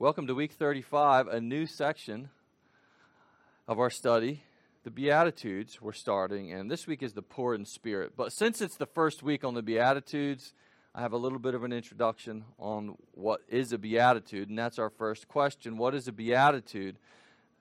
[0.00, 2.28] Welcome to week 35, a new section
[3.66, 4.44] of our study.
[4.84, 8.12] The Beatitudes we're starting, and this week is the poor in spirit.
[8.16, 10.54] But since it's the first week on the Beatitudes,
[10.94, 14.78] I have a little bit of an introduction on what is a beatitude, and that's
[14.78, 15.76] our first question.
[15.76, 17.00] What is a beatitude?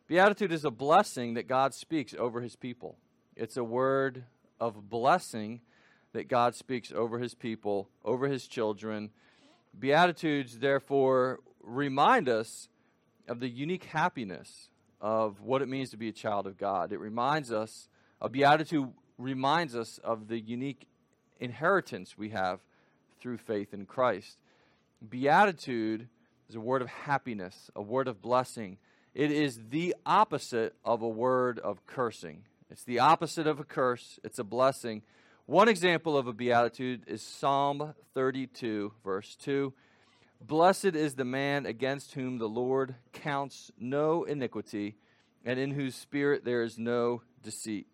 [0.06, 2.98] Beatitude is a blessing that God speaks over his people.
[3.36, 4.26] It's a word
[4.60, 5.62] of blessing
[6.14, 9.10] that God speaks over his people, over his children.
[9.80, 12.70] Beatitudes, therefore, remind us
[13.28, 14.70] of the unique happiness
[15.02, 16.92] of what it means to be a child of God.
[16.92, 17.90] It reminds us,
[18.22, 20.88] a beatitude reminds us of the unique
[21.40, 22.60] inheritance we have
[23.20, 24.38] through faith in Christ.
[25.08, 26.08] Beatitude
[26.50, 28.78] is a word of happiness, a word of blessing.
[29.14, 32.44] It is the opposite of a word of cursing.
[32.70, 35.02] It's the opposite of a curse, it's a blessing.
[35.46, 39.74] One example of a beatitude is Psalm 32, verse 2.
[40.40, 44.96] Blessed is the man against whom the Lord counts no iniquity,
[45.44, 47.88] and in whose spirit there is no deceit.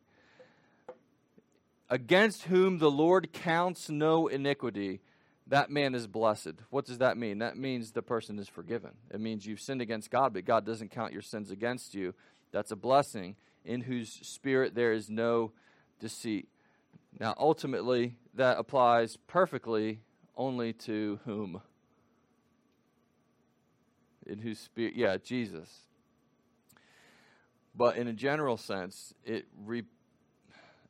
[1.89, 5.01] Against whom the Lord counts no iniquity,
[5.47, 6.53] that man is blessed.
[6.69, 7.39] What does that mean?
[7.39, 8.91] That means the person is forgiven.
[9.11, 12.13] It means you've sinned against God, but God doesn't count your sins against you.
[12.51, 13.35] That's a blessing,
[13.65, 15.51] in whose spirit there is no
[15.99, 16.47] deceit.
[17.19, 20.01] Now, ultimately, that applies perfectly
[20.35, 21.61] only to whom?
[24.25, 24.93] In whose spirit?
[24.95, 25.69] Yeah, Jesus.
[27.75, 29.83] But in a general sense, it re,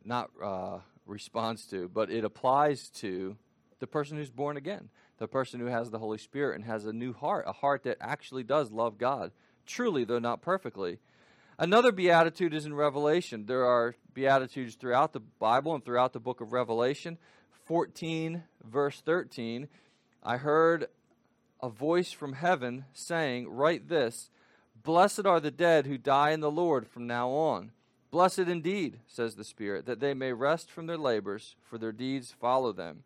[0.04, 3.38] not uh, responds to, but it applies to
[3.80, 6.94] the person who's born again, the person who has the Holy Spirit and has a
[6.94, 9.32] new heart, a heart that actually does love God,
[9.66, 11.00] truly, though not perfectly.
[11.58, 13.46] Another beatitude is in Revelation.
[13.46, 17.18] There are beatitudes throughout the Bible and throughout the book of Revelation.
[17.66, 19.68] 14, verse 13,
[20.24, 20.88] I heard
[21.64, 24.30] a voice from heaven saying, Write this
[24.84, 27.72] Blessed are the dead who die in the Lord from now on.
[28.12, 32.36] Blessed indeed, says the Spirit, that they may rest from their labors, for their deeds
[32.38, 33.04] follow them.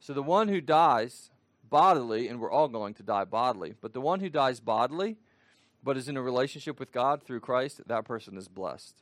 [0.00, 1.30] So the one who dies
[1.68, 5.18] bodily, and we're all going to die bodily, but the one who dies bodily,
[5.84, 8.94] but is in a relationship with God through Christ, that person is blessed.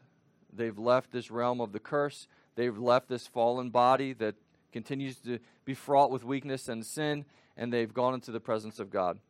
[0.53, 2.27] They've left this realm of the curse.
[2.57, 4.35] They've left this fallen body that
[4.73, 7.25] continues to be fraught with weakness and sin,
[7.61, 9.21] and they've gone into the presence of God.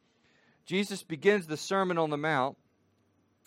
[0.65, 2.57] Jesus begins the Sermon on the Mount,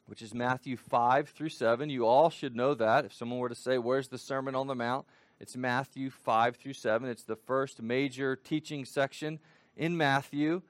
[0.05, 1.89] which is Matthew 5 through 7.
[1.89, 3.05] You all should know that.
[3.05, 5.07] If someone were to say, Where's the Sermon on the Mount?
[5.39, 7.09] It's Matthew 5 through 7.
[7.09, 9.39] It's the first major teaching section
[9.75, 10.61] in Matthew.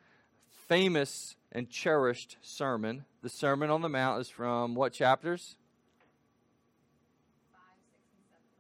[0.69, 3.03] Famous and cherished sermon.
[3.21, 5.57] The Sermon on the Mount is from what chapters?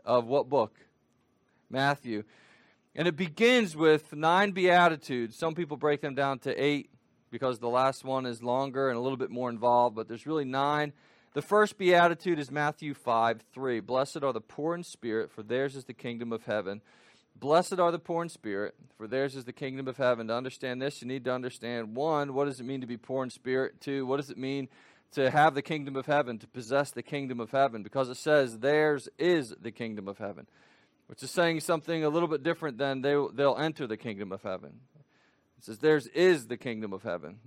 [0.05, 0.75] of what book?
[1.69, 2.23] Matthew.
[2.95, 5.35] And it begins with nine Beatitudes.
[5.35, 6.89] Some people break them down to eight
[7.31, 10.45] because the last one is longer and a little bit more involved, but there's really
[10.45, 10.93] nine.
[11.33, 13.79] The first Beatitude is Matthew 5 3.
[13.79, 16.81] Blessed are the poor in spirit, for theirs is the kingdom of heaven.
[17.35, 20.27] Blessed are the poor in spirit, for theirs is the kingdom of heaven.
[20.27, 23.23] To understand this, you need to understand one, what does it mean to be poor
[23.23, 23.81] in spirit?
[23.81, 24.69] Two, what does it mean
[25.13, 28.59] to have the kingdom of heaven, to possess the kingdom of heaven, because it says
[28.59, 30.47] theirs is the kingdom of heaven,
[31.07, 34.41] which is saying something a little bit different than they, they'll enter the kingdom of
[34.41, 34.79] heaven.
[35.57, 37.39] It says theirs is the kingdom of heaven.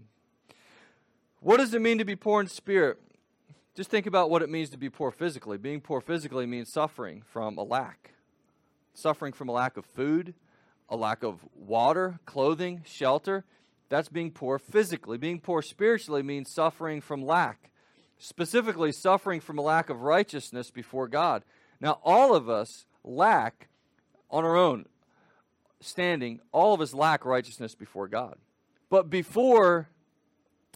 [1.41, 2.99] What does it mean to be poor in spirit?
[3.75, 5.59] Just think about what it means to be poor physically.
[5.59, 8.12] Being poor physically means suffering from a lack,
[8.94, 10.33] suffering from a lack of food,
[10.88, 13.44] a lack of water, clothing, shelter.
[13.91, 15.19] That's being poor physically.
[15.19, 17.71] Being poor spiritually means suffering from lack,
[18.19, 21.44] specifically, suffering from a lack of righteousness before God.
[21.78, 23.69] Now, all of us lack
[24.31, 24.87] on our own
[25.81, 28.37] standing, all of us lack righteousness before God.
[28.91, 29.89] But before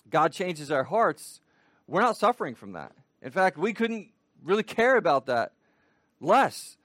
[0.09, 1.41] God changes our hearts,
[1.87, 2.93] we're not suffering from that.
[3.23, 4.11] In fact, we couldn't
[4.43, 5.53] really care about that
[6.21, 6.77] less.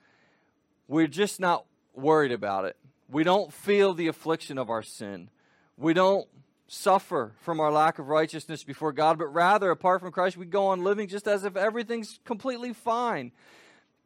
[0.88, 1.64] We're just not
[1.94, 2.76] worried about it.
[3.08, 5.30] We don't feel the affliction of our sin
[5.76, 6.26] we don't
[6.68, 10.68] suffer from our lack of righteousness before God, but rather, apart from Christ, we go
[10.68, 13.32] on living just as if everything's completely fine.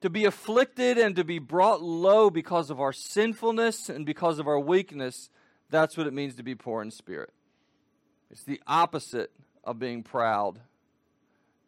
[0.03, 4.47] To be afflicted and to be brought low because of our sinfulness and because of
[4.49, 5.31] our weakness,
[5.69, 7.31] that's what it means to be poor in spirit.
[8.31, 9.31] It's the opposite
[9.63, 10.61] of being proud.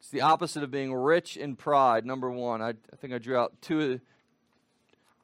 [0.00, 2.06] It's the opposite of being rich in pride.
[2.06, 4.00] Number one, I, I think I drew out two,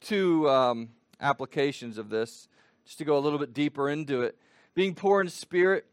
[0.01, 0.91] two um,
[1.21, 2.49] applications of this
[2.85, 4.37] just to go a little bit deeper into it
[4.79, 5.85] being poor in spirit,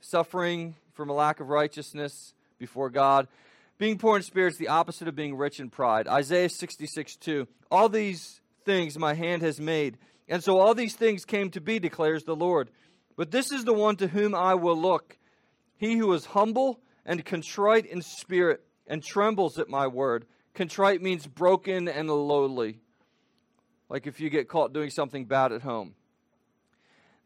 [0.00, 3.26] suffering from a lack of righteousness before God.
[3.78, 6.08] Being poor in spirit is the opposite of being rich in pride.
[6.08, 7.46] Isaiah 66 2.
[7.70, 9.98] All these things my hand has made,
[10.28, 12.70] and so all these things came to be, declares the Lord.
[13.16, 15.16] But this is the one to whom I will look,
[15.76, 20.26] He who is humble and contrite in spirit and trembles at my word.
[20.54, 22.80] Contrite means broken and lowly.
[23.88, 25.94] Like if you get caught doing something bad at home.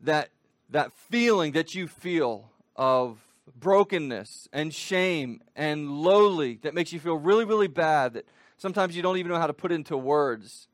[0.03, 0.29] That
[0.71, 3.19] that feeling that you feel of
[3.57, 9.03] brokenness and shame and lowly that makes you feel really, really bad that sometimes you
[9.03, 10.69] don't even know how to put into words.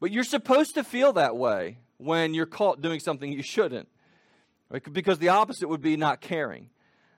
[0.00, 3.88] But you're supposed to feel that way when you're caught doing something you shouldn't.
[4.68, 4.82] Right?
[4.92, 6.70] Because the opposite would be not caring.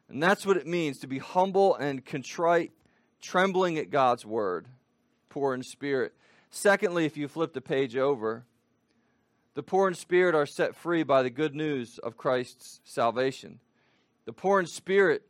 [0.09, 2.73] And that's what it means to be humble and contrite,
[3.21, 4.67] trembling at God's word,
[5.31, 6.13] poor in spirit.
[6.51, 8.45] Secondly, if you flip the page over,
[9.55, 13.61] the poor in spirit are set free by the good news of Christ's salvation.
[14.27, 15.23] The poor in spirit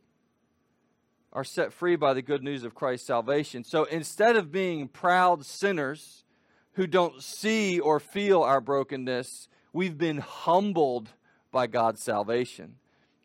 [1.33, 3.63] are set free by the good news of Christ's salvation.
[3.63, 6.23] So instead of being proud sinners
[6.73, 11.09] who don't see or feel our brokenness, we've been humbled
[11.51, 12.75] by God's salvation.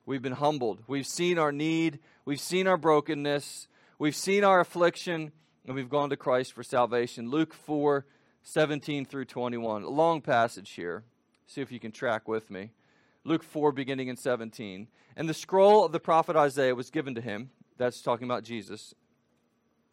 [0.06, 0.82] We've been humbled.
[0.88, 3.68] We've seen our need, we've seen our brokenness,
[3.98, 5.30] we've seen our affliction,
[5.64, 7.30] and we've gone to Christ for salvation.
[7.30, 8.04] Luke 4
[8.42, 9.82] 17 through 21.
[9.82, 11.04] A long passage here.
[11.46, 12.70] See if you can track with me.
[13.24, 14.88] Luke 4, beginning in 17.
[15.16, 17.50] And the scroll of the prophet Isaiah was given to him.
[17.76, 18.94] That's talking about Jesus.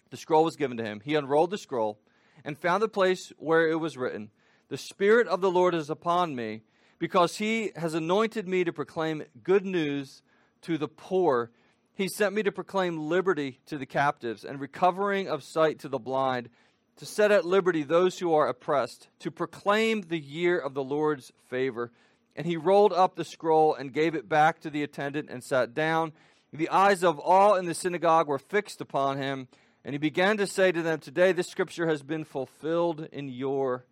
[0.10, 1.02] The scroll was given to him.
[1.04, 2.00] He unrolled the scroll
[2.46, 4.32] and found the place where it was written
[4.70, 6.62] The Spirit of the Lord is upon me,
[7.00, 10.22] because he has anointed me to proclaim good news
[10.62, 11.52] to the poor.
[11.94, 16.00] He sent me to proclaim liberty to the captives and recovering of sight to the
[16.00, 16.50] blind,
[16.98, 21.32] to set at liberty those who are oppressed, to proclaim the year of the Lord's
[21.48, 21.92] favor.
[22.38, 25.74] And he rolled up the scroll and gave it back to the attendant and sat
[25.74, 26.14] down.
[26.54, 29.48] The eyes of all in the synagogue were fixed upon him,
[29.84, 33.86] and he began to say to them, Today this scripture has been fulfilled in your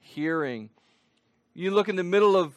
[0.00, 0.70] hearing.
[1.52, 2.54] You look in the middle of,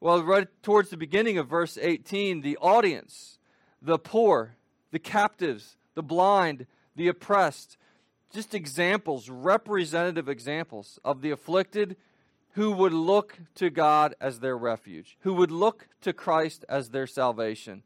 [0.00, 3.38] well, right towards the beginning of verse 18, the audience,
[3.82, 4.56] the poor,
[4.92, 7.76] the captives, the blind, the oppressed,
[8.32, 11.96] just examples, representative examples of the afflicted
[12.52, 17.06] who would look to God as their refuge, who would look to Christ as their
[17.06, 17.82] salvation.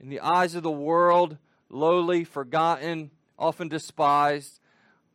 [0.00, 4.60] In the eyes of the world, lowly, forgotten, often despised,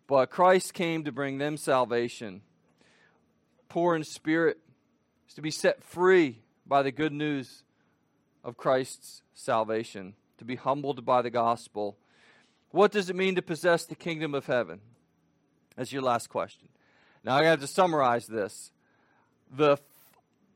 [0.07, 2.41] but Christ came to bring them salvation.
[3.69, 4.59] Poor in spirit
[5.27, 7.63] is to be set free by the good news
[8.44, 11.97] of Christ's salvation, to be humbled by the gospel.
[12.71, 14.81] What does it mean to possess the kingdom of heaven?
[15.77, 16.68] That's your last question.
[17.24, 18.72] Now I have to summarize this.
[19.56, 19.78] The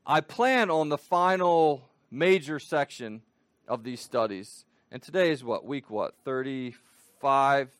[0.06, 3.22] I plan on the final major section
[3.66, 4.64] of these studies.
[4.90, 5.64] And today is what?
[5.64, 6.14] Week what?
[6.24, 7.70] 35.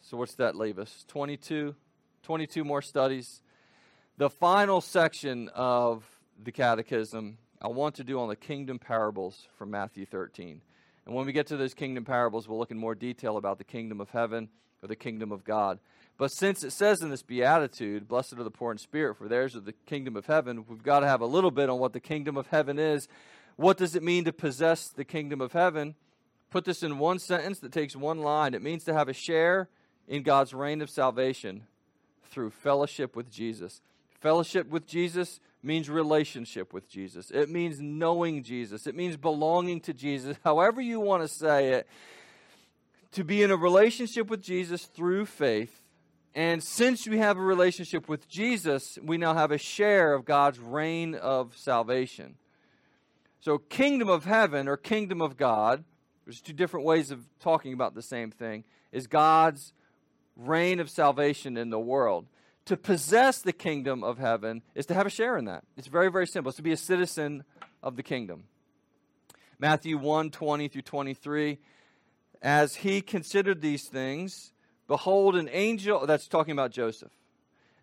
[0.00, 1.04] So what's that leave us?
[1.08, 1.74] 22
[2.22, 3.42] 22 more studies.
[4.16, 6.04] The final section of
[6.40, 10.60] the catechism I want to do on the kingdom parables from Matthew 13.
[11.04, 13.64] And when we get to those kingdom parables, we'll look in more detail about the
[13.64, 14.48] kingdom of heaven
[14.82, 15.78] or the kingdom of God.
[16.18, 19.54] But since it says in this beatitude, blessed are the poor in spirit, for theirs
[19.54, 22.00] is the kingdom of heaven, we've got to have a little bit on what the
[22.00, 23.08] kingdom of heaven is.
[23.56, 25.94] What does it mean to possess the kingdom of heaven?
[26.50, 28.54] Put this in one sentence that takes one line.
[28.54, 29.68] It means to have a share
[30.06, 31.64] in God's reign of salvation
[32.24, 33.80] through fellowship with Jesus.
[34.20, 37.30] Fellowship with Jesus means relationship with Jesus.
[37.30, 38.86] It means knowing Jesus.
[38.86, 40.36] It means belonging to Jesus.
[40.44, 41.88] However, you want to say it,
[43.12, 45.81] to be in a relationship with Jesus through faith
[46.34, 50.58] and since we have a relationship with Jesus, we now have a share of God's
[50.58, 52.36] reign of salvation.
[53.40, 55.84] So, kingdom of heaven or kingdom of God,
[56.24, 59.72] there's two different ways of talking about the same thing, is God's
[60.36, 62.26] reign of salvation in the world.
[62.66, 65.64] To possess the kingdom of heaven is to have a share in that.
[65.76, 66.50] It's very, very simple.
[66.50, 67.44] It's to be a citizen
[67.82, 68.44] of the kingdom.
[69.58, 71.58] Matthew 1 20 through 23.
[72.40, 74.52] As he considered these things,
[74.92, 77.12] Behold, an angel, that's talking about Joseph.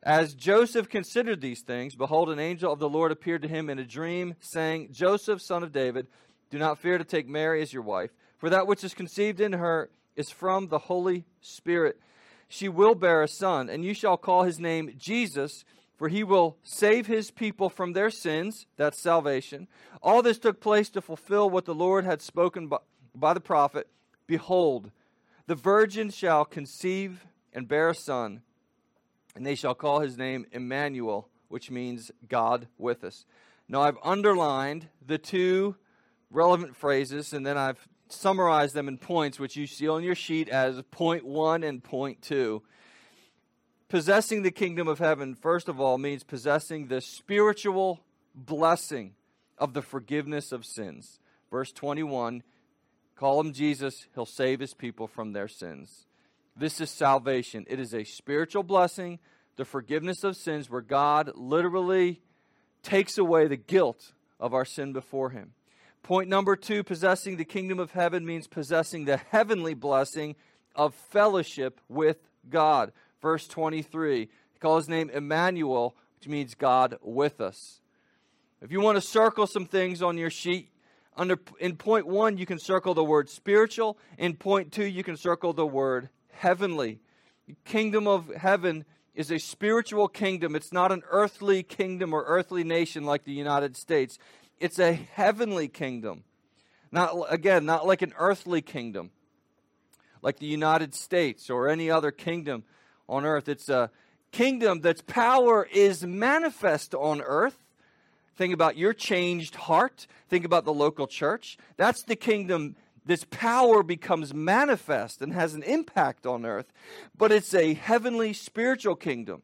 [0.04, 3.80] As Joseph considered these things, behold, an angel of the Lord appeared to him in
[3.80, 6.06] a dream, saying, Joseph, son of David,
[6.52, 9.54] do not fear to take Mary as your wife, for that which is conceived in
[9.54, 12.00] her is from the Holy Spirit.
[12.48, 15.66] She will bear a son, and you shall call his name Jesus,
[15.98, 18.68] for he will save his people from their sins.
[18.78, 19.68] That's salvation.
[20.04, 22.78] All this took place to fulfill what the Lord had spoken by,
[23.16, 23.88] by the prophet
[24.30, 24.92] Behold,
[25.50, 28.44] the virgin shall conceive and bear a son,
[29.36, 33.26] and they shall call his name Emmanuel, which means God with us.
[33.68, 35.76] Now, I've underlined the two
[36.30, 40.50] relevant phrases, and then I've summarized them in points, which you see on your sheet
[40.50, 42.62] as point one and point two.
[43.88, 48.02] Possessing the kingdom of heaven, first of all, means possessing the spiritual
[48.36, 49.16] blessing
[49.58, 51.20] of the forgiveness of sins.
[51.50, 52.44] Verse 21
[53.20, 54.08] Call him Jesus.
[54.16, 56.06] He'll save his people from their sins.
[56.56, 57.66] This is salvation.
[57.68, 59.20] It is a spiritual blessing,
[59.58, 62.22] the forgiveness of sins, where God literally
[62.82, 65.52] takes away the guilt of our sin before him.
[66.02, 70.38] Point number two possessing the kingdom of heaven means possessing the heavenly blessing
[70.74, 72.94] of fellowship with God.
[73.22, 74.20] Verse 23,
[74.54, 77.82] he calls his name Emmanuel, which means God with us.
[78.62, 80.70] If you want to circle some things on your sheet,
[81.20, 83.98] under, in point one, you can circle the word spiritual.
[84.18, 87.00] In point two, you can circle the word heavenly.
[87.46, 90.56] The kingdom of heaven is a spiritual kingdom.
[90.56, 94.18] It's not an earthly kingdom or earthly nation like the United States.
[94.60, 96.24] It's a heavenly kingdom.
[96.92, 99.12] Not again, not like an earthly kingdom
[100.22, 102.64] like the United States or any other kingdom
[103.08, 103.50] on earth.
[103.50, 103.92] It's a
[104.32, 107.58] kingdom that's power is manifest on earth.
[108.40, 110.08] Think about your changed heart.
[110.30, 111.58] Think about the local church.
[111.76, 112.78] That's the kingdom.
[113.06, 116.72] This power becomes manifest and has an impact on earth.
[117.18, 119.42] But it's a heavenly spiritual kingdom.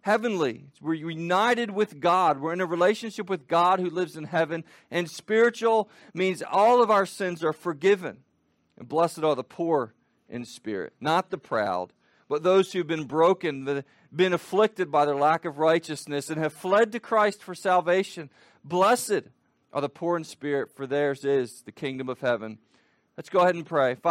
[0.00, 0.64] Heavenly.
[0.80, 2.40] We're united with God.
[2.40, 4.64] We're in a relationship with God who lives in heaven.
[4.90, 8.20] And spiritual means all of our sins are forgiven.
[8.78, 9.92] And blessed are the poor
[10.30, 11.92] in spirit, not the proud,
[12.26, 16.92] but those who've been broken, been afflicted by their lack of righteousness, and have fled
[16.92, 18.30] to Christ for salvation.
[18.64, 19.22] Blessed
[19.72, 22.58] are the poor in spirit, for theirs is the kingdom of heaven.
[23.16, 23.94] Let's go ahead and pray.